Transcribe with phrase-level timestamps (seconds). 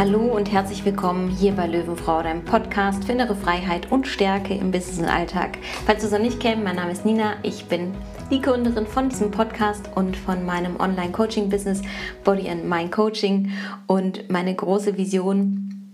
[0.00, 4.70] Hallo und herzlich willkommen hier bei Löwenfrau, deinem Podcast für innere Freiheit und Stärke im
[4.70, 5.58] Business und Alltag.
[5.84, 7.94] Falls du es noch nicht kennst, mein Name ist Nina, ich bin
[8.30, 11.82] die Gründerin von diesem Podcast und von meinem Online-Coaching-Business
[12.24, 13.52] Body and Mind Coaching.
[13.86, 15.92] Und meine große Vision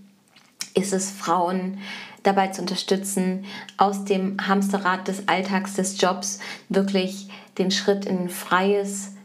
[0.75, 1.79] ist es, Frauen
[2.23, 3.45] dabei zu unterstützen,
[3.77, 7.29] aus dem Hamsterrad des Alltags, des Jobs wirklich
[7.59, 9.16] den Schritt in freies,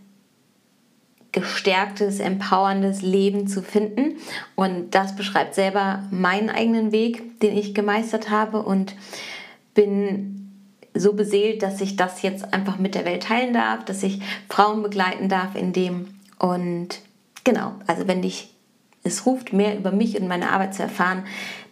[1.31, 4.17] gestärktes, empowerndes Leben zu finden.
[4.55, 8.95] Und das beschreibt selber meinen eigenen Weg, den ich gemeistert habe und
[9.73, 10.52] bin
[10.94, 14.84] so beseelt, dass ich das jetzt einfach mit der Welt teilen darf, dass ich Frauen
[14.84, 16.09] begleiten darf in dem.
[16.38, 16.99] Und
[17.44, 18.53] genau, also wenn dich
[19.03, 21.23] es ruft, mehr über mich und meine Arbeit zu erfahren,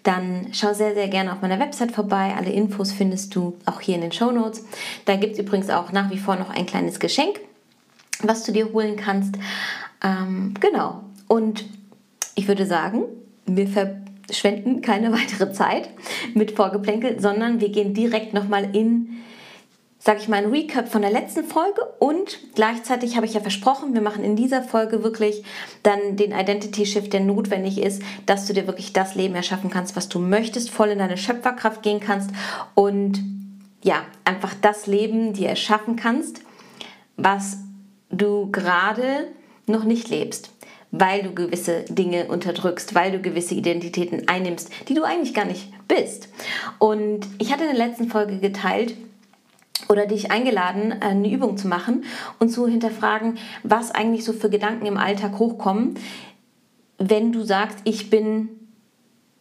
[0.03, 2.33] dann schau sehr, sehr gerne auf meiner Website vorbei.
[2.35, 4.65] Alle Infos findest du auch hier in den Show Notes.
[5.05, 7.39] Da gibt es übrigens auch nach wie vor noch ein kleines Geschenk
[8.23, 9.35] was du dir holen kannst.
[10.03, 11.03] Ähm, genau.
[11.27, 11.65] Und
[12.35, 13.03] ich würde sagen,
[13.45, 15.89] wir verschwenden keine weitere Zeit
[16.33, 19.17] mit Vorgeplänkel, sondern wir gehen direkt nochmal in,
[19.99, 23.93] sag ich mal, ein Recap von der letzten Folge und gleichzeitig habe ich ja versprochen,
[23.93, 25.43] wir machen in dieser Folge wirklich
[25.83, 29.95] dann den Identity Shift, der notwendig ist, dass du dir wirklich das Leben erschaffen kannst,
[29.95, 32.31] was du möchtest, voll in deine Schöpferkraft gehen kannst
[32.75, 33.19] und
[33.81, 36.41] ja, einfach das Leben dir erschaffen kannst,
[37.15, 37.57] was
[38.19, 39.27] du gerade
[39.65, 40.51] noch nicht lebst,
[40.91, 45.71] weil du gewisse Dinge unterdrückst, weil du gewisse Identitäten einnimmst, die du eigentlich gar nicht
[45.87, 46.29] bist.
[46.79, 48.95] Und ich hatte in der letzten Folge geteilt,
[49.87, 52.03] oder dich eingeladen, eine Übung zu machen
[52.37, 55.95] und zu hinterfragen, was eigentlich so für Gedanken im Alltag hochkommen,
[56.97, 58.49] wenn du sagst, ich bin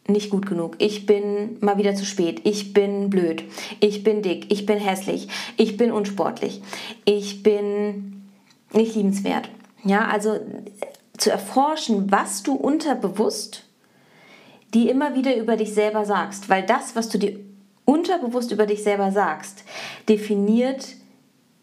[0.07, 3.45] nicht gut genug, ich bin mal wieder zu spät, ich bin blöd,
[3.81, 6.63] ich bin dick, ich bin hässlich, ich bin unsportlich,
[7.05, 8.18] ich bin
[8.73, 9.49] nicht liebenswert.
[9.85, 10.39] Ja, also
[11.17, 13.65] zu erforschen, was du unterbewusst
[14.75, 17.39] die immer wieder über dich selber sagst, weil das, was du dir
[17.85, 19.65] unterbewusst über dich selber sagst,
[20.09, 20.89] definiert,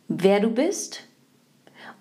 [0.07, 1.03] wer du bist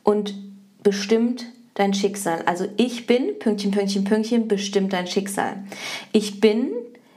[0.02, 0.34] und
[0.82, 2.42] bestimmt dein Schicksal.
[2.46, 5.64] Also ich bin, Pünktchen, Pünktchen, Pünktchen, bestimmt dein Schicksal.
[6.12, 6.72] Ich bin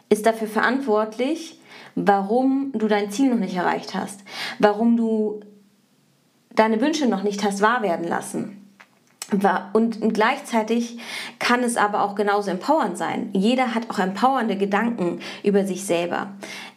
[0.09, 1.59] ist dafür verantwortlich,
[1.95, 4.21] warum du dein Ziel noch nicht erreicht hast,
[4.57, 5.41] warum du
[6.57, 8.63] deine Wünsche noch nicht hast wahr werden lassen.
[9.73, 11.00] Und gleichzeitig
[11.38, 13.29] kann es aber auch genauso empowernd sein.
[13.34, 16.31] Jeder hat auch empowernde Gedanken über sich selber.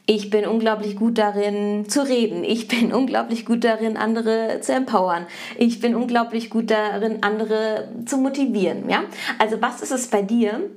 [0.06, 2.42] Ich bin unglaublich gut darin zu reden.
[2.42, 5.26] Ich bin unglaublich gut darin, andere zu empowern.
[5.58, 8.90] Ich bin unglaublich gut darin, andere zu motivieren.
[8.90, 9.04] Ja?
[9.38, 10.68] Also was ist es bei dir,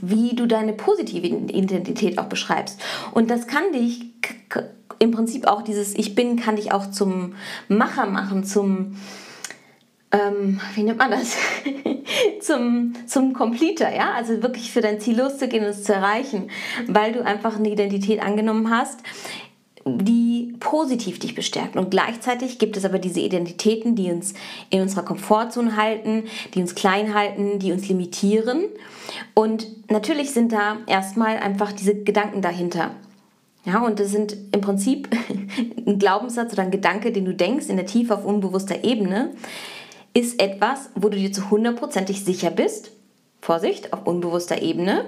[0.00, 2.80] wie du deine positive Identität auch beschreibst?
[3.12, 4.12] Und das kann dich
[4.98, 7.34] im Prinzip auch dieses Ich bin kann dich auch zum
[7.68, 8.96] Macher machen, zum,
[10.12, 11.36] ähm, wie nennt man das?
[12.40, 14.12] zum, zum Completer, ja?
[14.12, 16.50] Also wirklich für dein Ziel loszugehen und es zu erreichen,
[16.86, 19.00] weil du einfach eine Identität angenommen hast,
[19.84, 20.31] die
[20.62, 21.76] positiv dich bestärkt.
[21.76, 24.32] Und gleichzeitig gibt es aber diese Identitäten, die uns
[24.70, 26.24] in unserer Komfortzone halten,
[26.54, 28.66] die uns klein halten, die uns limitieren.
[29.34, 32.92] Und natürlich sind da erstmal einfach diese Gedanken dahinter.
[33.64, 35.08] Ja, und das sind im Prinzip
[35.86, 39.32] ein Glaubenssatz oder ein Gedanke, den du denkst in der Tiefe auf unbewusster Ebene,
[40.14, 42.92] ist etwas, wo du dir zu hundertprozentig sicher bist,
[43.40, 45.06] Vorsicht, auf unbewusster Ebene,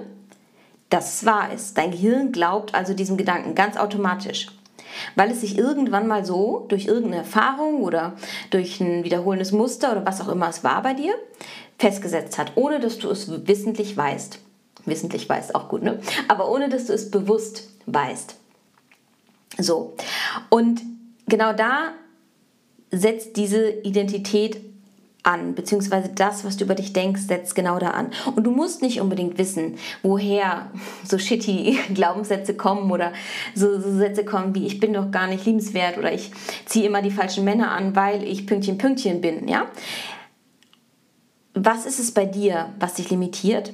[0.89, 1.77] dass es wahr ist.
[1.77, 4.47] Dein Gehirn glaubt also diesem Gedanken ganz automatisch,
[5.15, 8.13] weil es sich irgendwann mal so durch irgendeine Erfahrung oder
[8.49, 11.13] durch ein wiederholendes Muster oder was auch immer es war bei dir
[11.77, 14.39] festgesetzt hat, ohne dass du es wissentlich weißt.
[14.85, 15.99] Wissentlich weißt auch gut, ne?
[16.27, 18.35] Aber ohne dass du es bewusst weißt.
[19.57, 19.95] So,
[20.49, 20.81] und
[21.27, 21.93] genau da
[22.91, 24.57] setzt diese Identität
[25.25, 28.11] an, beziehungsweise das, was du über dich denkst, setzt genau da an.
[28.35, 30.71] Und du musst nicht unbedingt wissen, woher
[31.03, 33.11] so shitty Glaubenssätze kommen oder
[33.53, 36.31] so, so Sätze kommen wie ich bin doch gar nicht liebenswert oder ich
[36.65, 39.65] ziehe immer die falschen Männer an, weil ich Pünktchen Pünktchen bin, ja?
[41.53, 43.73] Was ist es bei dir, was dich limitiert?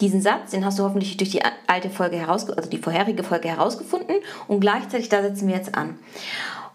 [0.00, 3.48] Diesen Satz, den hast du hoffentlich durch die alte Folge heraus, also die vorherige Folge
[3.48, 4.16] herausgefunden
[4.48, 5.98] und gleichzeitig da setzen wir jetzt an.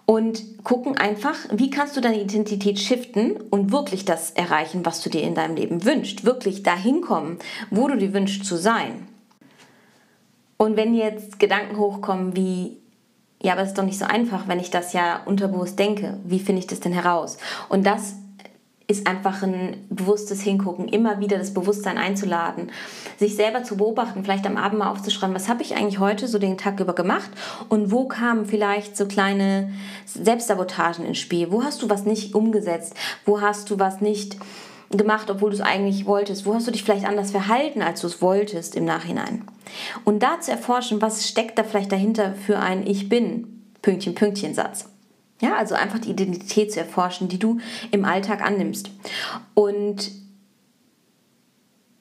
[0.05, 5.09] Und gucken einfach, wie kannst du deine Identität shiften und wirklich das erreichen, was du
[5.09, 6.25] dir in deinem Leben wünschst.
[6.25, 7.39] Wirklich dahin kommen,
[7.71, 9.07] wo du dir wünschst zu sein.
[10.57, 12.77] Und wenn jetzt Gedanken hochkommen wie,
[13.41, 16.39] ja, aber es ist doch nicht so einfach, wenn ich das ja unterbewusst denke, wie
[16.39, 17.37] finde ich das denn heraus?
[17.67, 18.15] Und das
[18.87, 22.71] ist einfach ein bewusstes Hingucken, immer wieder das Bewusstsein einzuladen,
[23.17, 26.37] sich selber zu beobachten, vielleicht am Abend mal aufzuschreiben, was habe ich eigentlich heute so
[26.37, 27.29] den Tag über gemacht
[27.69, 29.71] und wo kamen vielleicht so kleine
[30.05, 32.93] Selbstsabotagen ins Spiel, wo hast du was nicht umgesetzt,
[33.25, 34.37] wo hast du was nicht
[34.91, 36.45] gemacht, obwohl du es eigentlich wolltest?
[36.45, 39.43] Wo hast du dich vielleicht anders verhalten, als du es wolltest im Nachhinein?
[40.03, 44.53] Und da zu erforschen, was steckt da vielleicht dahinter für ein Ich bin, Pünktchen, Pünktchen
[44.53, 44.89] Satz.
[45.45, 47.59] Ja, also einfach die Identität zu erforschen, die du
[47.91, 48.89] im Alltag annimmst.
[49.53, 50.09] Und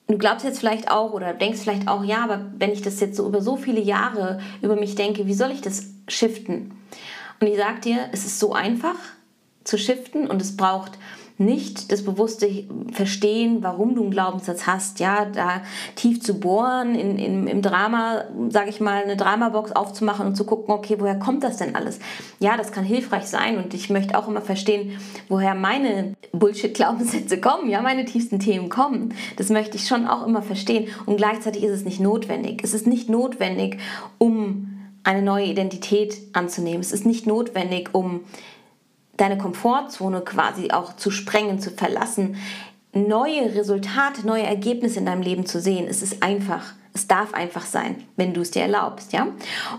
[0.07, 3.17] du glaubst jetzt vielleicht auch oder denkst vielleicht auch, ja, aber wenn ich das jetzt
[3.17, 6.71] so über so viele Jahre über mich denke, wie soll ich das shiften?
[7.39, 8.95] Und ich sag dir, es ist so einfach
[9.63, 10.93] zu shiften und es braucht
[11.37, 12.47] nicht das bewusste
[12.93, 15.61] Verstehen, warum du einen Glaubenssatz hast, ja, da
[15.95, 20.45] tief zu bohren, in, in, im Drama, sage ich mal, eine Dramabox aufzumachen und zu
[20.45, 21.99] gucken, okay, woher kommt das denn alles?
[22.39, 24.97] Ja, das kann hilfreich sein und ich möchte auch immer verstehen,
[25.27, 29.13] woher meine Bullshit-Glaubenssätze kommen, ja, meine tiefsten Themen kommen.
[29.35, 32.61] Das möchte ich schon auch immer verstehen und gleichzeitig ist es nicht notwendig.
[32.63, 33.77] Es ist nicht notwendig,
[34.17, 34.71] um
[35.03, 36.79] eine neue Identität anzunehmen.
[36.79, 38.21] Es ist nicht notwendig, um
[39.17, 42.37] deine Komfortzone quasi auch zu sprengen, zu verlassen,
[42.93, 45.87] neue Resultate, neue Ergebnisse in deinem Leben zu sehen.
[45.87, 46.73] Es ist einfach.
[46.93, 49.27] Es darf einfach sein, wenn du es dir erlaubst, ja?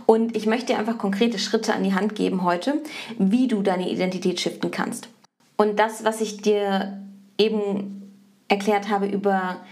[0.04, 2.82] Und ich möchte dir einfach konkrete Schritte an die Hand geben heute,
[3.18, 5.08] wie du deine Identität shiften kannst.
[5.56, 7.00] Und das, was ich dir
[7.38, 8.12] eben
[8.48, 9.62] erklärt habe über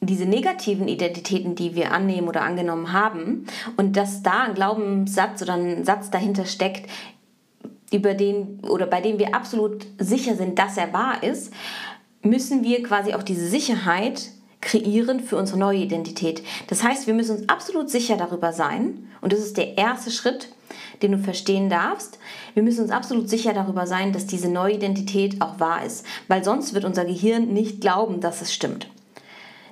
[0.00, 5.54] diese negativen Identitäten, die wir annehmen oder angenommen haben, und dass da ein Glaubenssatz oder
[5.54, 6.90] ein Satz dahinter steckt,
[7.92, 11.52] über den oder bei dem wir absolut sicher sind, dass er wahr ist,
[12.22, 14.30] müssen wir quasi auch diese Sicherheit
[14.60, 16.42] kreieren für unsere neue Identität.
[16.66, 20.48] Das heißt, wir müssen uns absolut sicher darüber sein, und das ist der erste Schritt,
[21.02, 22.18] den du verstehen darfst.
[22.54, 26.44] Wir müssen uns absolut sicher darüber sein, dass diese neue Identität auch wahr ist, weil
[26.44, 28.88] sonst wird unser Gehirn nicht glauben, dass es stimmt.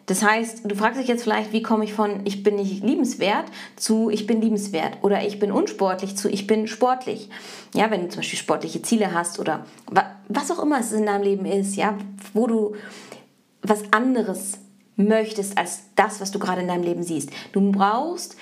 [0.06, 3.47] Das heißt, du fragst dich jetzt vielleicht, wie komme ich von ich bin nicht liebenswert
[3.75, 7.29] zu ich bin liebenswert oder ich bin unsportlich zu ich bin sportlich.
[7.75, 9.67] Ja, wenn du zum Beispiel sportliche Ziele hast oder
[10.29, 11.99] was auch immer es in deinem Leben ist, ja,
[12.32, 12.76] wo du
[13.62, 14.58] was anderes
[14.94, 17.31] möchtest als das, was du gerade in deinem Leben siehst.
[17.52, 18.37] Du brauchst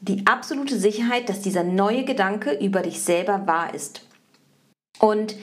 [0.00, 4.06] die absolute Sicherheit, dass dieser neue Gedanke über dich selber wahr ist.
[4.98, 5.36] Und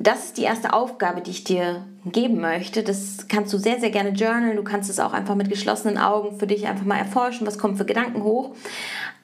[0.00, 2.82] das ist die erste Aufgabe, die ich dir geben möchte.
[2.82, 4.56] Das kannst du sehr, sehr gerne journalen.
[4.56, 7.76] Du kannst es auch einfach mit geschlossenen Augen für dich einfach mal erforschen, was kommt
[7.76, 8.56] für Gedanken hoch.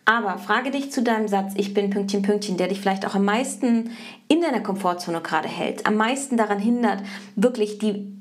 [0.05, 3.25] Aber frage dich zu deinem Satz, ich bin Pünktchen, Pünktchen, der dich vielleicht auch am
[3.25, 3.91] meisten
[4.29, 7.03] in deiner Komfortzone gerade hält, am meisten daran hindert,
[7.37, 8.15] wirklich die,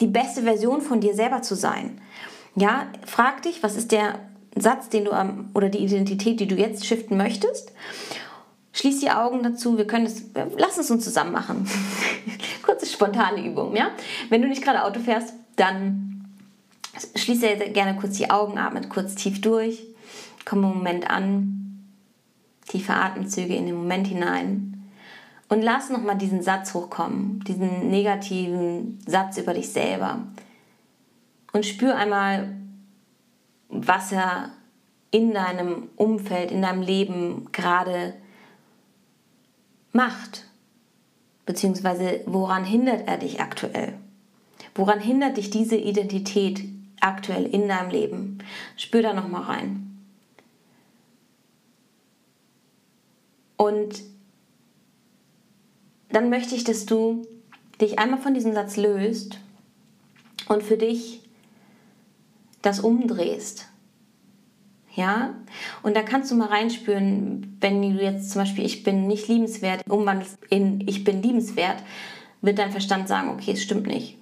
[0.00, 2.00] die beste Version von dir selber zu sein.
[2.56, 4.18] Ja, frag dich, was ist der
[4.56, 7.72] Satz, den du am, oder die Identität, die du jetzt shiften möchtest
[8.80, 9.76] Schließ die Augen dazu.
[9.76, 10.24] Wir können es,
[10.56, 11.68] lass es uns zusammen machen.
[12.62, 13.90] Kurze spontane Übung, ja?
[14.30, 16.30] Wenn du nicht gerade Auto fährst, dann
[17.14, 19.82] schließe gerne kurz die Augen, atme kurz tief durch,
[20.46, 21.84] komm im Moment an,
[22.68, 24.90] tiefe Atemzüge in den Moment hinein
[25.50, 30.20] und lass nochmal diesen Satz hochkommen, diesen negativen Satz über dich selber
[31.52, 32.56] und spür einmal,
[33.68, 34.52] was er
[35.10, 38.14] in deinem Umfeld, in deinem Leben gerade
[39.92, 40.46] macht?
[41.46, 43.94] Beziehungsweise woran hindert er dich aktuell?
[44.74, 46.64] Woran hindert dich diese Identität
[47.00, 48.38] aktuell in deinem Leben?
[48.76, 49.86] Spür da nochmal rein.
[53.56, 54.02] Und
[56.10, 57.26] dann möchte ich, dass du
[57.80, 59.38] dich einmal von diesem Satz löst
[60.48, 61.22] und für dich
[62.62, 63.69] das umdrehst.
[64.94, 65.34] Ja,
[65.82, 69.88] und da kannst du mal reinspüren, wenn du jetzt zum Beispiel ich bin nicht liebenswert
[69.88, 71.82] umwandelst in ich bin liebenswert,
[72.40, 74.18] wird dein Verstand sagen, okay, es stimmt nicht.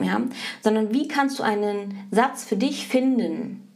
[0.00, 0.20] Ja,
[0.62, 3.68] sondern wie kannst du einen Satz für dich finden,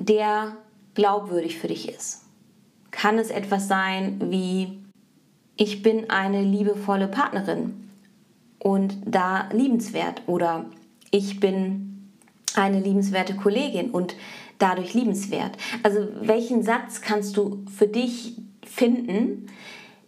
[0.00, 0.56] der
[0.94, 2.24] glaubwürdig für dich ist?
[2.90, 4.82] Kann es etwas sein wie
[5.56, 7.90] ich bin eine liebevolle Partnerin
[8.58, 10.66] und da liebenswert oder
[11.10, 11.87] ich bin
[12.62, 14.16] eine liebenswerte Kollegin und
[14.58, 15.56] dadurch liebenswert.
[15.82, 19.46] Also welchen Satz kannst du für dich finden,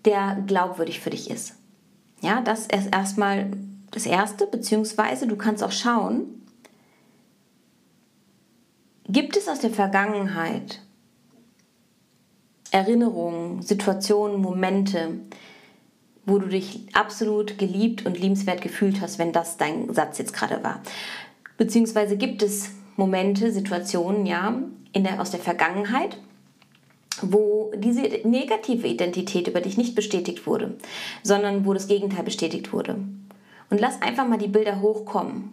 [0.05, 1.55] der glaubwürdig für dich ist?
[2.21, 3.51] Ja, das ist erstmal
[3.91, 6.43] das Erste, beziehungsweise du kannst auch schauen,
[9.09, 10.81] gibt es aus der Vergangenheit
[12.71, 15.21] Erinnerungen, Situationen, Momente,
[16.25, 20.63] wo du dich absolut geliebt und liebenswert gefühlt hast, wenn das dein Satz jetzt gerade
[20.63, 20.81] war.
[21.61, 24.63] Beziehungsweise gibt es Momente, Situationen, ja,
[24.95, 26.17] in der, aus der Vergangenheit,
[27.21, 30.79] wo diese negative Identität über dich nicht bestätigt wurde,
[31.23, 32.95] sondern wo das Gegenteil bestätigt wurde.
[33.69, 35.53] Und lass einfach mal die Bilder hochkommen.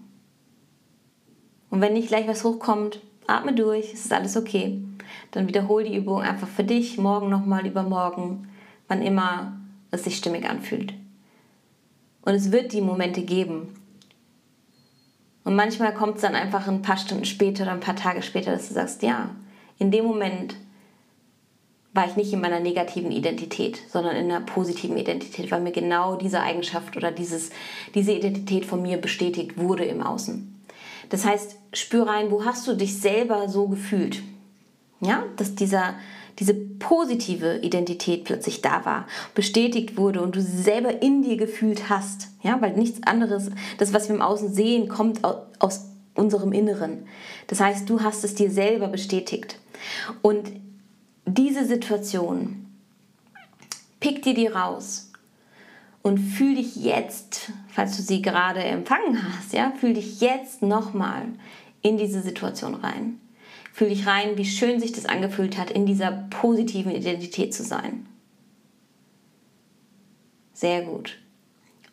[1.72, 4.82] Und wenn nicht gleich was hochkommt, atme durch, es ist alles okay.
[5.32, 8.48] Dann wiederhol die Übung einfach für dich, morgen nochmal, übermorgen,
[8.88, 9.60] wann immer
[9.92, 10.94] es sich stimmig anfühlt.
[12.22, 13.74] Und es wird die Momente geben.
[15.48, 18.52] Und manchmal kommt es dann einfach ein paar Stunden später oder ein paar Tage später,
[18.52, 19.30] dass du sagst, ja,
[19.80, 20.58] in dem Moment
[21.94, 26.18] war ich nicht in meiner negativen Identität, sondern in einer positiven Identität, weil mir genau
[26.18, 27.52] diese Eigenschaft oder dieses,
[27.96, 30.54] diese Identität von mir bestätigt wurde im Außen.
[31.08, 34.22] Das heißt, spür rein, wo hast du dich selber so gefühlt?
[35.00, 35.94] Ja, dass dieser,
[36.40, 42.28] diese positive Identität plötzlich da war, bestätigt wurde und du selber in dir gefühlt hast.
[42.44, 47.08] Ja, weil nichts anderes, das, was wir im Außen sehen, kommt aus unserem Inneren.
[47.48, 49.60] Das heißt, du hast es dir selber bestätigt.
[50.22, 50.52] Und
[51.26, 52.68] diese Situation,
[54.00, 55.12] pick dir die raus
[56.02, 61.26] und fühl dich jetzt, falls du sie gerade empfangen hast, ja, fühl dich jetzt nochmal
[61.82, 63.20] in diese Situation rein.
[63.78, 68.08] Fühl dich rein, wie schön sich das angefühlt hat, in dieser positiven Identität zu sein.
[70.52, 71.20] Sehr gut.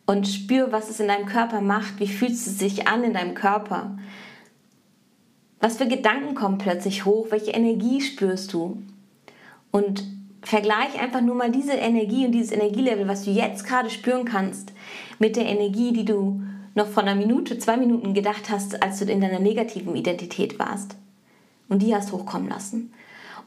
[0.07, 2.01] Und spür, was es in deinem Körper macht.
[2.01, 3.99] Wie fühlt es sich an in deinem Körper?
[5.61, 7.27] Was für Gedanken kommen plötzlich hoch?
[7.29, 8.83] Welche Energie spürst du?
[9.71, 10.05] Und
[10.41, 14.73] vergleich einfach nur mal diese Energie und dieses Energielevel, was du jetzt gerade spüren kannst,
[15.19, 16.41] mit der Energie, die du
[16.75, 20.97] noch vor einer Minute, zwei Minuten gedacht hast, als du in deiner negativen Identität warst.
[21.69, 22.93] Und die hast hochkommen lassen.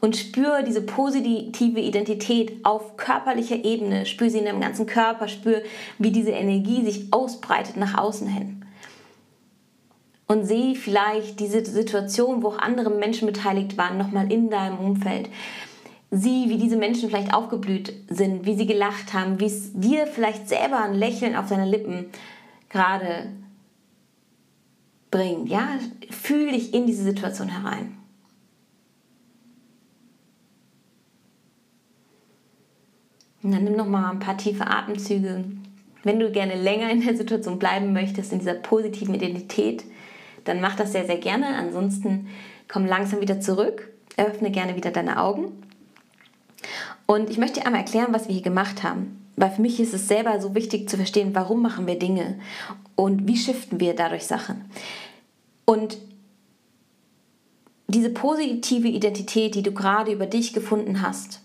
[0.00, 4.06] Und spür diese positive Identität auf körperlicher Ebene.
[4.06, 5.28] Spür sie in deinem ganzen Körper.
[5.28, 5.62] Spür,
[5.98, 8.64] wie diese Energie sich ausbreitet nach außen hin.
[10.26, 15.30] Und sieh vielleicht diese Situation, wo auch andere Menschen beteiligt waren, nochmal in deinem Umfeld
[16.10, 20.48] sieh, wie diese Menschen vielleicht aufgeblüht sind, wie sie gelacht haben, wie es dir vielleicht
[20.48, 22.06] selber ein Lächeln auf deine Lippen
[22.70, 23.32] gerade
[25.10, 25.48] bringt.
[25.48, 25.68] Ja,
[26.10, 27.97] fühl dich in diese Situation herein.
[33.42, 35.44] Und dann nimm noch mal ein paar tiefe Atemzüge.
[36.04, 39.84] Wenn du gerne länger in der Situation bleiben möchtest, in dieser positiven Identität,
[40.44, 41.46] dann mach das sehr, sehr gerne.
[41.56, 42.28] Ansonsten
[42.68, 45.52] komm langsam wieder zurück, öffne gerne wieder deine Augen
[47.10, 49.24] und ich möchte dir einmal erklären, was wir hier gemacht haben.
[49.36, 52.38] Weil für mich ist es selber so wichtig zu verstehen, warum machen wir Dinge
[52.96, 54.70] und wie shiften wir dadurch Sachen.
[55.64, 55.96] Und
[57.86, 61.40] diese positive Identität, die du gerade über dich gefunden hast,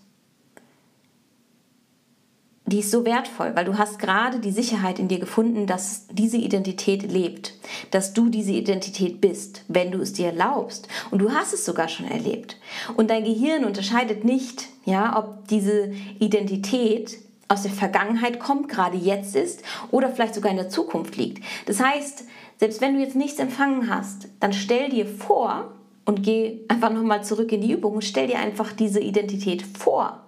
[2.66, 6.38] die ist so wertvoll, weil du hast gerade die Sicherheit in dir gefunden, dass diese
[6.38, 7.52] Identität lebt,
[7.90, 10.88] dass du diese Identität bist, wenn du es dir erlaubst.
[11.10, 12.56] Und du hast es sogar schon erlebt.
[12.96, 17.18] Und dein Gehirn unterscheidet nicht, ja, ob diese Identität
[17.48, 21.44] aus der Vergangenheit kommt, gerade jetzt ist oder vielleicht sogar in der Zukunft liegt.
[21.66, 22.24] Das heißt,
[22.56, 25.70] selbst wenn du jetzt nichts empfangen hast, dann stell dir vor
[26.06, 30.23] und geh einfach nochmal zurück in die Übung und stell dir einfach diese Identität vor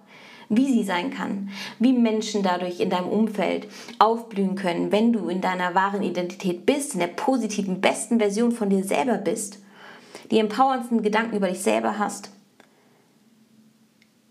[0.49, 1.49] wie sie sein kann,
[1.79, 3.67] wie Menschen dadurch in deinem Umfeld
[3.99, 8.69] aufblühen können, wenn du in deiner wahren Identität bist, in der positiven, besten Version von
[8.69, 9.59] dir selber bist,
[10.31, 12.31] die empowerndsten Gedanken über dich selber hast.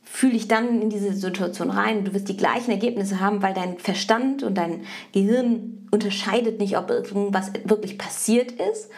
[0.03, 2.05] Fühl dich dann in diese Situation rein.
[2.05, 6.89] Du wirst die gleichen Ergebnisse haben, weil dein Verstand und dein Gehirn unterscheidet nicht, ob
[6.89, 8.89] irgendwas wirklich passiert ist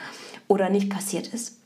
[0.47, 1.59] oder nicht passiert ist.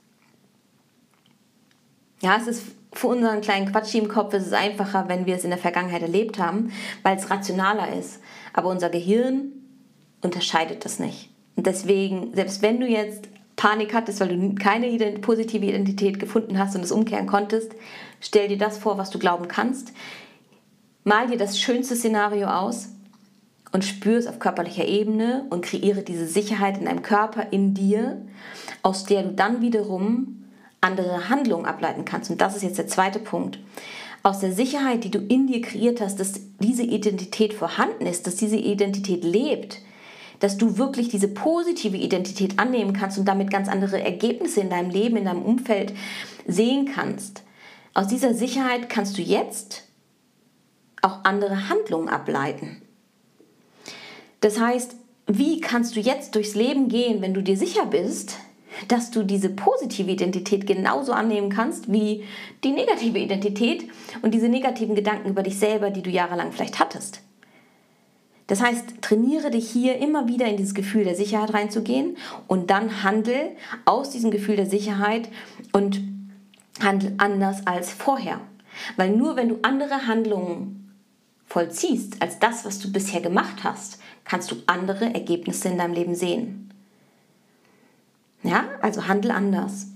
[2.23, 5.45] Ja, es ist für unseren kleinen Quatsch im Kopf ist es einfacher, wenn wir es
[5.45, 6.73] in der Vergangenheit erlebt haben,
[7.03, 8.21] weil es rationaler ist.
[8.53, 9.53] Aber unser Gehirn
[10.21, 11.31] unterscheidet das nicht.
[11.57, 16.59] Und deswegen, selbst wenn du jetzt Panik hattest, weil du keine ident positive Identität gefunden
[16.59, 17.73] hast und es umkehren konntest,
[18.21, 19.93] stell dir das vor, was du glauben kannst.
[21.05, 22.91] Mal dir das schönste Szenario aus
[23.73, 28.25] und spür es auf körperlicher Ebene und kreiere diese Sicherheit in deinem Körper, in dir,
[28.83, 30.42] aus der du dann wiederum
[30.83, 32.31] andere Handlungen ableiten kannst.
[32.31, 33.59] Und das ist jetzt der zweite Punkt.
[34.23, 38.37] Aus der Sicherheit, die du in dir kreiert hast, dass diese Identität vorhanden ist, dass
[38.37, 39.81] diese Identität lebt,
[40.39, 44.91] dass du wirklich diese positive Identität annehmen kannst und damit ganz andere Ergebnisse in deinem
[44.91, 45.93] Leben, in deinem Umfeld
[46.47, 47.43] sehen kannst.
[47.95, 49.85] Aus dieser Sicherheit kannst du jetzt
[51.01, 52.83] auch andere Handlungen ableiten.
[54.41, 54.97] Das heißt,
[55.27, 58.37] wie kannst du jetzt durchs Leben gehen, wenn du dir sicher bist,
[58.89, 62.25] dass du diese positive Identität genauso annehmen kannst wie
[62.65, 63.89] die negative Identität
[64.23, 67.23] und diese negativen Gedanken über dich selber, die du jahrelang vielleicht hattest.
[68.47, 72.17] Das heißt, trainiere dich hier immer wieder in dieses Gefühl der Sicherheit reinzugehen
[72.49, 73.53] und dann handel
[73.85, 75.29] aus diesem Gefühl der Sicherheit
[75.73, 76.03] und
[76.83, 78.41] handel anders als vorher.
[78.97, 80.93] Weil nur wenn du andere Handlungen
[81.47, 86.15] vollziehst als das, was du bisher gemacht hast, kannst du andere Ergebnisse in deinem Leben
[86.15, 86.72] sehen.
[88.43, 89.87] Ja, also handel anders.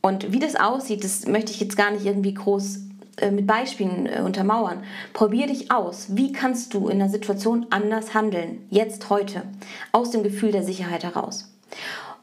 [0.00, 2.80] Und wie das aussieht, das möchte ich jetzt gar nicht irgendwie groß
[3.16, 4.84] äh, mit Beispielen äh, untermauern.
[5.12, 6.16] Probier dich aus.
[6.16, 8.66] Wie kannst du in einer Situation anders handeln?
[8.70, 9.44] Jetzt, heute.
[9.92, 11.52] Aus dem Gefühl der Sicherheit heraus.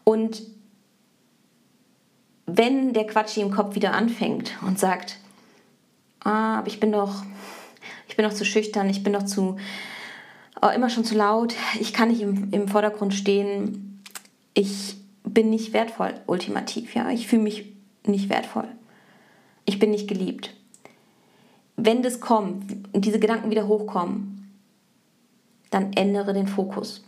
[0.04, 0.44] Und
[2.46, 5.18] wenn der Quatschi im Kopf wieder anfängt und sagt,
[6.24, 7.24] ah, aber ich bin doch,
[8.08, 9.58] ich bin doch zu schüchtern, ich bin doch zu,
[10.62, 13.91] oh, immer schon zu laut, ich kann nicht im, im Vordergrund stehen,
[14.54, 17.74] ich bin nicht wertvoll, ultimativ, ja, ich fühle mich
[18.06, 18.68] nicht wertvoll,
[19.66, 20.54] ich bin nicht geliebt.
[21.78, 24.52] Wenn das kommt und diese Gedanken wieder hochkommen,
[25.70, 27.04] dann ändere den Fokus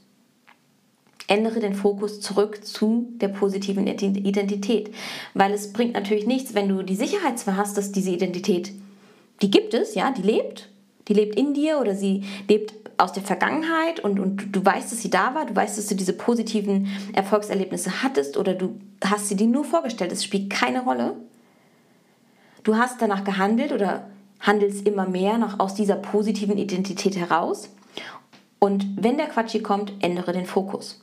[1.27, 4.93] ändere den Fokus zurück zu der positiven Identität.
[5.33, 8.71] Weil es bringt natürlich nichts, wenn du die Sicherheit zwar hast, dass diese Identität,
[9.41, 10.69] die gibt es, ja, die lebt,
[11.07, 15.01] die lebt in dir oder sie lebt aus der Vergangenheit und, und du weißt, dass
[15.01, 19.35] sie da war, du weißt, dass du diese positiven Erfolgserlebnisse hattest oder du hast sie
[19.35, 21.15] dir nur vorgestellt, das spielt keine Rolle.
[22.63, 24.07] Du hast danach gehandelt oder
[24.39, 27.69] handelst immer mehr nach, aus dieser positiven Identität heraus.
[28.59, 31.01] Und wenn der Quatschi kommt, ändere den Fokus.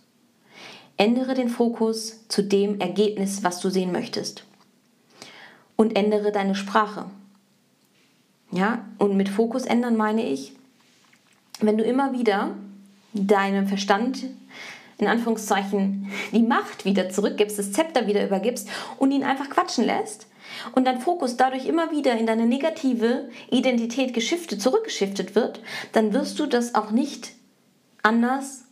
[0.96, 4.44] Ändere den Fokus zu dem Ergebnis, was du sehen möchtest.
[5.76, 7.06] Und ändere deine Sprache.
[8.52, 10.52] Ja, und mit Fokus ändern meine ich,
[11.60, 12.56] wenn du immer wieder
[13.12, 14.24] deinem Verstand
[14.98, 20.26] in Anführungszeichen die Macht wieder zurückgibst, das Zepter wieder übergibst und ihn einfach quatschen lässt
[20.72, 25.60] und dein Fokus dadurch immer wieder in deine negative Identität geschiftet, zurückgeschiftet wird,
[25.92, 27.32] dann wirst du das auch nicht
[28.02, 28.64] anders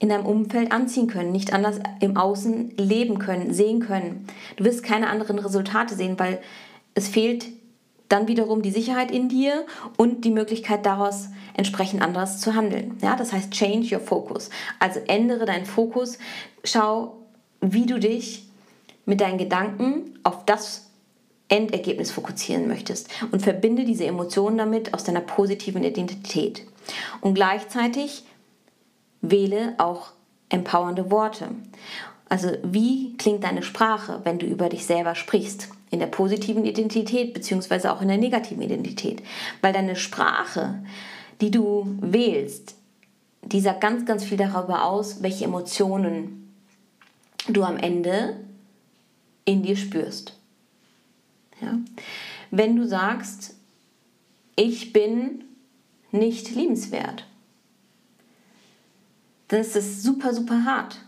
[0.00, 4.26] in deinem Umfeld anziehen können, nicht anders im Außen leben können, sehen können.
[4.56, 6.40] Du wirst keine anderen Resultate sehen, weil
[6.94, 7.46] es fehlt
[8.08, 12.96] dann wiederum die Sicherheit in dir und die Möglichkeit daraus entsprechend anders zu handeln.
[13.02, 14.50] Ja, das heißt change your focus.
[14.78, 16.18] Also ändere deinen Fokus,
[16.64, 17.16] schau,
[17.60, 18.48] wie du dich
[19.04, 20.86] mit deinen Gedanken auf das
[21.48, 26.62] Endergebnis fokussieren möchtest und verbinde diese Emotionen damit aus deiner positiven Identität.
[27.20, 28.24] Und gleichzeitig
[29.20, 30.12] wähle auch
[30.50, 31.48] empowernde Worte.
[32.28, 35.70] Also wie klingt deine Sprache, wenn du über dich selber sprichst?
[35.90, 39.22] In der positiven Identität beziehungsweise auch in der negativen Identität.
[39.62, 40.82] Weil deine Sprache,
[41.40, 42.74] die du wählst,
[43.42, 46.52] die sagt ganz, ganz viel darüber aus, welche Emotionen
[47.48, 48.36] du am Ende
[49.44, 50.36] in dir spürst.
[51.60, 51.78] Ja?
[52.50, 53.54] Wenn du sagst,
[54.56, 55.44] ich bin
[56.10, 57.26] nicht liebenswert,
[59.48, 61.00] dann ist das super, super hart.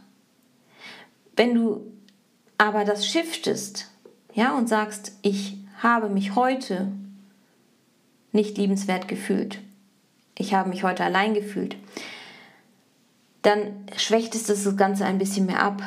[1.37, 1.93] Wenn du
[2.59, 3.90] aber das shiftest,
[4.35, 6.93] ja, und sagst, ich habe mich heute
[8.33, 9.61] nicht liebenswert gefühlt,
[10.37, 11.77] ich habe mich heute allein gefühlt,
[13.43, 13.61] dann
[13.97, 15.83] schwächt es das Ganze ein bisschen mehr ab.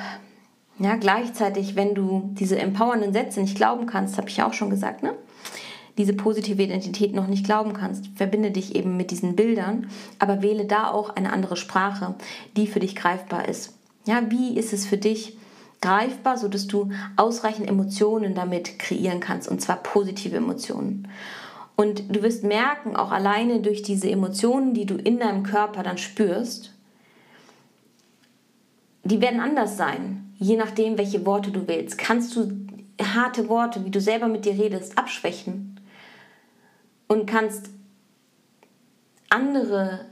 [0.79, 4.71] Ja, gleichzeitig, wenn du diese empowernden Sätze nicht glauben kannst, habe ich ja auch schon
[4.71, 5.13] gesagt, ne?
[5.97, 10.65] diese positive Identität noch nicht glauben kannst, verbinde dich eben mit diesen Bildern, aber wähle
[10.65, 12.15] da auch eine andere Sprache,
[12.57, 13.73] die für dich greifbar ist.
[14.05, 15.37] Ja, wie ist es für dich
[15.83, 21.07] greifbar, sodass du ausreichend Emotionen damit kreieren kannst und zwar positive Emotionen.
[21.75, 25.97] Und du wirst merken, auch alleine durch diese Emotionen, die du in deinem Körper dann
[25.97, 26.73] spürst,
[29.03, 31.97] die werden anders sein, je nachdem, welche Worte du wählst.
[31.97, 32.67] Kannst du
[33.01, 35.73] harte Worte, wie du selber mit dir redest, abschwächen?
[37.13, 37.69] und kannst
[39.29, 40.05] andere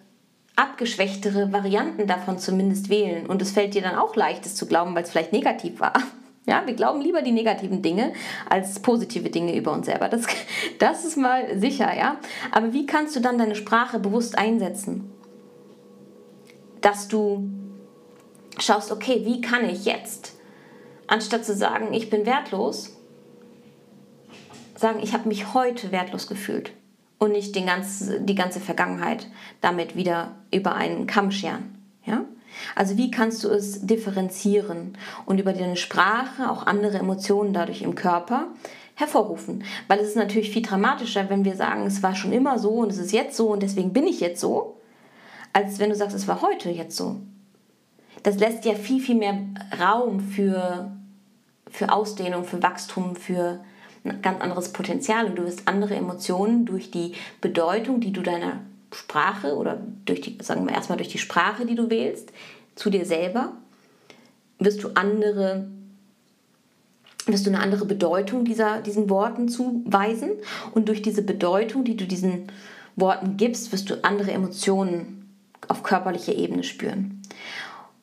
[0.56, 3.26] abgeschwächtere Varianten davon zumindest wählen.
[3.26, 5.94] Und es fällt dir dann auch leicht, es zu glauben, weil es vielleicht negativ war.
[6.48, 8.14] Ja, wir glauben lieber die negativen Dinge
[8.50, 10.10] als positive Dinge über uns selber.
[10.10, 10.26] Das,
[10.80, 12.18] das ist mal sicher, ja.
[12.52, 15.12] Aber wie kannst du dann deine Sprache bewusst einsetzen?
[16.82, 17.48] Dass du
[18.58, 20.34] schaust, okay, wie kann ich jetzt,
[21.06, 22.98] anstatt zu sagen, ich bin wertlos,
[24.76, 26.72] sagen, ich habe mich heute wertlos gefühlt
[27.22, 29.28] und nicht den ganz, die ganze Vergangenheit
[29.62, 31.78] damit wieder über einen Kamm scheren.
[32.04, 32.26] Ja?
[32.76, 37.94] Also wie kannst du es differenzieren und über deine Sprache auch andere Emotionen dadurch im
[37.94, 38.48] Körper
[38.96, 39.64] hervorrufen?
[39.88, 42.90] Weil es ist natürlich viel dramatischer, wenn wir sagen, es war schon immer so und
[42.90, 44.78] es ist jetzt so und deswegen bin ich jetzt so,
[45.54, 47.18] als wenn du sagst, es war heute jetzt so.
[48.24, 49.38] Das lässt ja viel, viel mehr
[49.80, 50.92] Raum für,
[51.70, 53.60] für Ausdehnung, für Wachstum, für
[54.04, 58.62] ein ganz anderes Potenzial und du wirst andere Emotionen durch die Bedeutung, die du deiner
[58.94, 62.32] Sprache oder durch die, sagen wir erstmal durch die Sprache, die du wählst,
[62.76, 63.54] zu dir selber,
[64.60, 65.68] wirst du andere
[67.28, 70.32] wirst du eine andere Bedeutung dieser, diesen Worten zuweisen
[70.74, 72.48] und durch diese Bedeutung, die du diesen
[72.96, 75.30] Worten gibst, wirst du andere Emotionen
[75.68, 77.22] auf körperlicher Ebene spüren.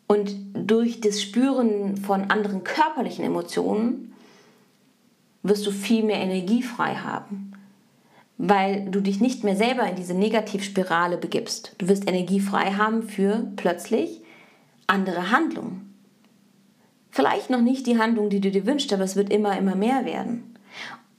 [0.07, 4.15] Und durch das Spüren von anderen körperlichen Emotionen
[5.49, 7.53] wirst du viel mehr Energie frei haben.
[8.39, 11.75] weil du dich nicht mehr selber in diese Negativspirale begibst.
[11.79, 14.23] Du wirst Energie frei haben für plötzlich
[14.87, 15.93] andere Handlungen.
[17.11, 20.05] Vielleicht noch nicht die Handlung, die du dir wünschst, aber es wird immer, immer mehr
[20.05, 20.55] werden.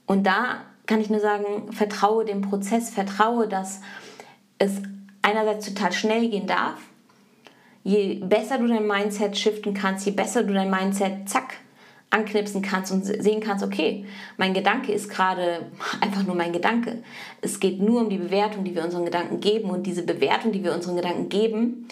[0.06, 3.82] Und da kann ich nur sagen, vertraue dem Prozess, vertraue, dass
[4.58, 4.80] es
[5.20, 6.80] einerseits total schnell gehen darf.
[7.84, 11.58] Je besser du dein Mindset shiften kannst, je besser du dein Mindset, zack,
[12.10, 14.04] anknipsen kannst und sehen kannst, okay,
[14.36, 15.66] mein Gedanke ist gerade
[16.00, 17.02] einfach nur mein Gedanke.
[17.40, 20.62] Es geht nur um die Bewertung, die wir unseren Gedanken geben und diese Bewertung, die
[20.62, 21.88] wir unseren Gedanken geben,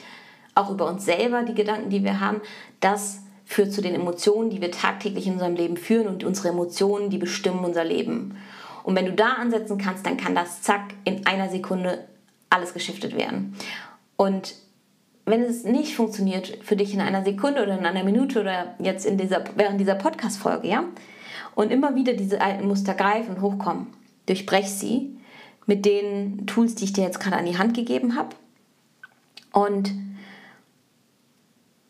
[0.54, 2.40] auch über uns selber, die Gedanken, die wir haben,
[2.80, 7.08] das führt zu den Emotionen, die wir tagtäglich in unserem Leben führen und unsere Emotionen,
[7.08, 8.36] die bestimmen unser Leben.
[8.82, 12.06] Und wenn du da ansetzen kannst, dann kann das zack in einer Sekunde
[12.50, 13.54] alles geschiftet werden.
[14.16, 14.54] Und
[15.30, 19.04] wenn es nicht funktioniert für dich in einer Sekunde oder in einer Minute oder jetzt
[19.04, 20.84] in dieser, während dieser Podcast-Folge, ja,
[21.54, 23.88] und immer wieder diese alten Muster greifen und hochkommen,
[24.26, 25.16] durchbrech sie
[25.66, 28.34] mit den Tools, die ich dir jetzt gerade an die Hand gegeben habe
[29.52, 29.92] und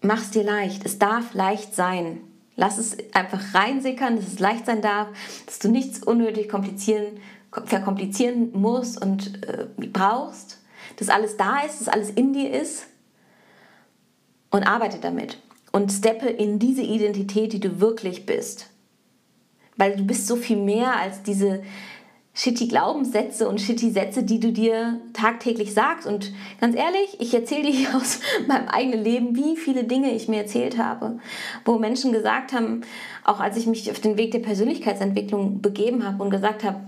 [0.01, 0.85] mach es dir leicht.
[0.85, 2.21] Es darf leicht sein.
[2.57, 5.09] Lass es einfach reinsickern, dass es leicht sein darf,
[5.47, 7.19] dass du nichts unnötig komplizieren,
[7.53, 10.59] verkomplizieren musst und äh, brauchst,
[10.97, 12.87] dass alles da ist, dass alles in dir ist
[14.51, 15.39] und arbeite damit
[15.73, 18.71] und steppe in diese Identität, die du wirklich bist.
[19.77, 21.63] Weil du bist so viel mehr als diese
[22.35, 26.07] shitty Glaubenssätze und shitty Sätze, die du dir tagtäglich sagst.
[26.07, 30.43] Und ganz ehrlich, ich erzähle dir aus meinem eigenen Leben, wie viele Dinge ich mir
[30.43, 31.19] erzählt habe,
[31.65, 32.83] wo Menschen gesagt haben,
[33.25, 36.81] auch als ich mich auf den Weg der Persönlichkeitsentwicklung begeben habe und gesagt habe,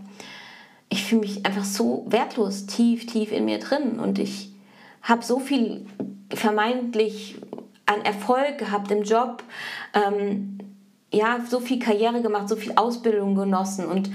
[0.89, 4.53] ich fühle mich einfach so wertlos tief, tief in mir drin und ich
[5.03, 5.87] habe so viel
[6.35, 7.37] vermeintlich
[7.87, 9.43] an Erfolg gehabt im Job,
[9.95, 10.59] ähm,
[11.13, 14.11] ja, so viel Karriere gemacht, so viel Ausbildung genossen und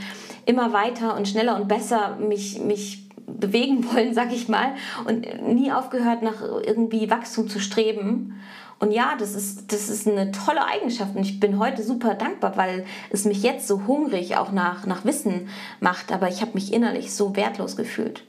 [0.46, 4.76] immer weiter und schneller und besser mich, mich bewegen wollen, sag ich mal,
[5.06, 8.40] und nie aufgehört, nach irgendwie Wachstum zu streben.
[8.78, 12.58] Und ja, das ist, das ist eine tolle Eigenschaft und ich bin heute super dankbar,
[12.58, 15.48] weil es mich jetzt so hungrig auch nach, nach Wissen
[15.80, 18.26] macht, aber ich habe mich innerlich so wertlos gefühlt.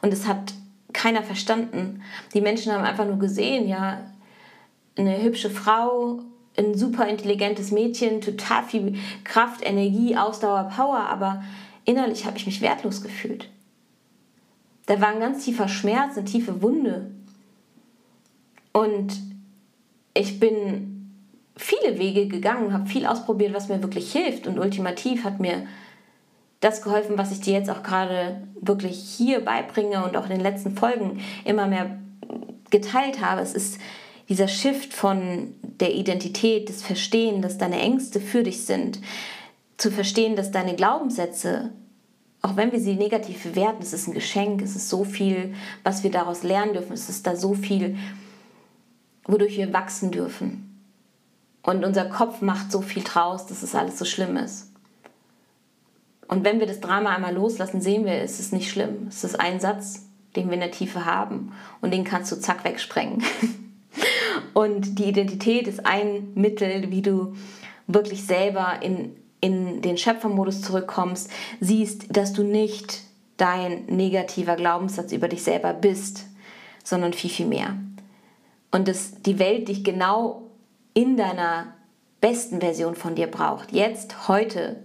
[0.00, 0.54] Und es hat
[0.92, 2.02] keiner verstanden.
[2.34, 4.00] Die Menschen haben einfach nur gesehen, ja,
[4.96, 6.20] eine hübsche Frau,
[6.56, 11.42] ein super intelligentes Mädchen, total viel Kraft, Energie, Ausdauer, Power, aber
[11.84, 13.48] innerlich habe ich mich wertlos gefühlt.
[14.86, 17.10] Da war ein ganz tiefer Schmerz, eine tiefe Wunde.
[18.72, 19.20] Und
[20.14, 21.12] ich bin
[21.56, 24.46] viele Wege gegangen, habe viel ausprobiert, was mir wirklich hilft.
[24.46, 25.66] Und ultimativ hat mir
[26.60, 30.40] das geholfen, was ich dir jetzt auch gerade wirklich hier beibringe und auch in den
[30.40, 31.98] letzten Folgen immer mehr
[32.70, 33.40] geteilt habe.
[33.40, 33.78] Es ist
[34.28, 39.00] dieser Shift von der Identität, des Verstehen, dass deine Ängste für dich sind,
[39.76, 41.70] zu verstehen, dass deine Glaubenssätze,
[42.42, 46.02] auch wenn wir sie negativ bewerten, es ist ein Geschenk, es ist so viel, was
[46.02, 47.96] wir daraus lernen dürfen, es ist da so viel,
[49.24, 50.64] wodurch wir wachsen dürfen.
[51.62, 54.67] Und unser Kopf macht so viel draus, dass es alles so schlimm ist.
[56.28, 59.06] Und wenn wir das Drama einmal loslassen, sehen wir, es ist nicht schlimm.
[59.08, 62.64] Es ist ein Satz, den wir in der Tiefe haben und den kannst du zack
[62.64, 63.24] wegsprengen.
[64.54, 67.34] und die Identität ist ein Mittel, wie du
[67.86, 73.00] wirklich selber in, in den Schöpfermodus zurückkommst, siehst, dass du nicht
[73.38, 76.26] dein negativer Glaubenssatz über dich selber bist,
[76.84, 77.76] sondern viel, viel mehr.
[78.70, 80.50] Und dass die Welt dich genau
[80.92, 81.72] in deiner
[82.20, 83.72] besten Version von dir braucht.
[83.72, 84.84] Jetzt, heute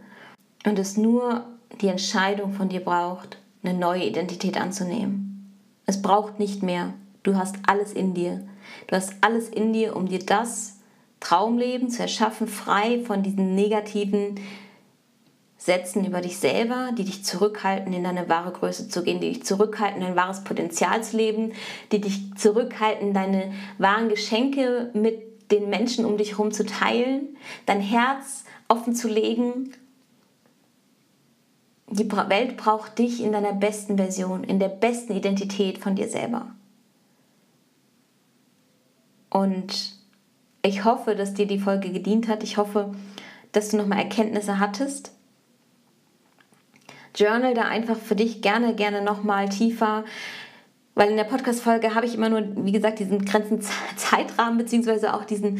[0.66, 1.46] und es nur
[1.82, 5.60] die Entscheidung von dir braucht, eine neue Identität anzunehmen.
[5.86, 6.94] Es braucht nicht mehr.
[7.24, 8.46] Du hast alles in dir.
[8.88, 10.78] Du hast alles in dir, um dir das
[11.20, 14.40] Traumleben zu erschaffen, frei von diesen negativen
[15.58, 19.46] Sätzen über dich selber, die dich zurückhalten, in deine wahre Größe zu gehen, die dich
[19.46, 21.54] zurückhalten, dein wahres Potenzial zu leben,
[21.94, 27.80] die dich zurückhalten, deine wahren Geschenke mit den Menschen um dich herum zu teilen, dein
[27.80, 29.72] Herz offen zu legen
[31.94, 36.48] die Welt braucht dich in deiner besten Version, in der besten Identität von dir selber.
[39.30, 39.96] Und
[40.62, 42.44] ich hoffe, dass dir die Folge gedient hat.
[42.44, 42.94] Ich hoffe,
[43.52, 45.12] dass du nochmal Erkenntnisse hattest.
[47.16, 50.04] Journal da einfach für dich gerne, gerne nochmal tiefer.
[50.96, 53.62] Weil in der Podcast-Folge habe ich immer nur, wie gesagt, diesen Grenzen
[53.96, 55.60] Zeitrahmen, beziehungsweise auch diesen,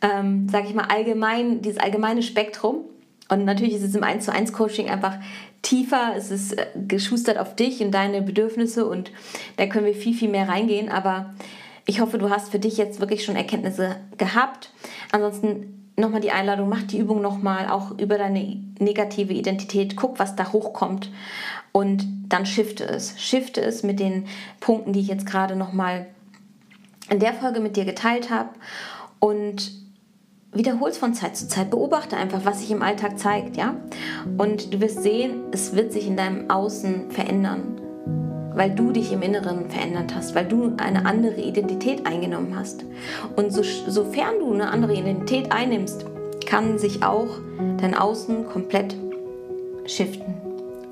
[0.00, 2.84] ähm, sage ich mal, allgemein, dieses allgemeine Spektrum.
[3.28, 5.16] Und natürlich ist es im 1 zu 1 Coaching einfach
[5.62, 9.10] tiefer, es ist äh, geschustert auf dich und deine Bedürfnisse und
[9.56, 10.88] da können wir viel, viel mehr reingehen.
[10.88, 11.34] Aber
[11.86, 14.70] ich hoffe, du hast für dich jetzt wirklich schon Erkenntnisse gehabt.
[15.12, 20.36] Ansonsten nochmal die Einladung, mach die Übung nochmal, auch über deine negative Identität, guck, was
[20.36, 21.10] da hochkommt
[21.72, 23.20] und dann shifte es.
[23.20, 24.26] Shifte es mit den
[24.60, 26.06] Punkten, die ich jetzt gerade nochmal
[27.10, 28.50] in der Folge mit dir geteilt habe
[29.18, 29.72] und
[30.52, 31.70] wiederhol es von Zeit zu Zeit.
[31.70, 33.74] Beobachte einfach, was sich im Alltag zeigt, ja?
[34.36, 37.78] Und du wirst sehen, es wird sich in deinem Außen verändern
[38.58, 42.84] weil du dich im Inneren verändert hast, weil du eine andere Identität eingenommen hast.
[43.36, 46.04] Und so, sofern du eine andere Identität einnimmst,
[46.44, 47.28] kann sich auch
[47.80, 48.96] dein Außen komplett
[49.86, 50.34] shiften.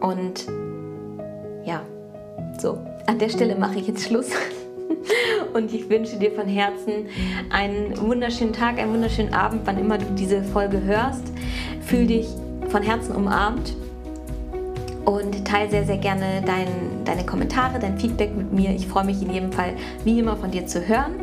[0.00, 0.46] Und
[1.64, 1.82] ja,
[2.60, 4.30] so, an der Stelle mache ich jetzt Schluss.
[5.54, 7.06] Und ich wünsche dir von Herzen
[7.50, 11.32] einen wunderschönen Tag, einen wunderschönen Abend, wann immer du diese Folge hörst.
[11.82, 12.26] Fühl dich
[12.68, 13.74] von Herzen umarmt
[15.04, 18.70] und teile sehr, sehr gerne dein, deine Kommentare, dein Feedback mit mir.
[18.70, 21.14] Ich freue mich in jedem Fall, wie immer, von dir zu hören.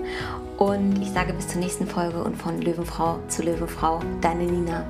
[0.58, 4.86] Und ich sage bis zur nächsten Folge und von Löwenfrau zu Löwenfrau, deine Nina.